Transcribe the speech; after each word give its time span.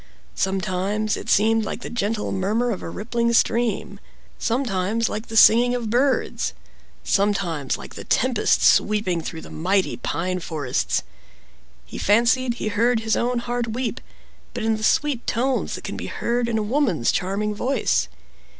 Sometimes 0.33 1.15
it 1.15 1.29
seemed 1.29 1.63
like 1.63 1.81
the 1.81 1.89
gentle 1.91 2.31
murmur 2.31 2.71
of 2.71 2.81
a 2.81 2.89
rippling 2.89 3.33
stream, 3.33 3.99
sometimes 4.39 5.09
like 5.09 5.27
the 5.27 5.37
singing 5.37 5.75
of 5.75 5.91
birds, 5.91 6.53
sometimes 7.03 7.77
like 7.77 7.93
the 7.93 8.03
tempest 8.03 8.63
sweeping 8.63 9.21
through 9.21 9.41
the 9.41 9.51
mighty 9.51 9.97
pine 9.97 10.39
forests, 10.39 11.03
he 11.85 11.99
fancied 11.99 12.55
he 12.55 12.69
heard 12.69 13.01
his 13.01 13.15
own 13.15 13.37
heart 13.37 13.73
weep, 13.73 14.01
but 14.55 14.63
in 14.63 14.75
the 14.75 14.83
sweet 14.83 15.27
tones 15.27 15.75
that 15.75 15.83
can 15.83 15.97
be 15.97 16.07
heard 16.07 16.49
in 16.49 16.57
a 16.57 16.63
woman's 16.63 17.11
charming 17.11 17.53
voice. 17.53 18.07